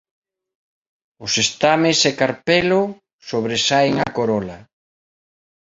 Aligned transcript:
Os 1.25 1.33
estames 1.45 1.97
e 2.09 2.11
carpelo 2.21 2.81
sobresaen 3.29 3.93
á 4.05 4.07
corola. 4.17 4.59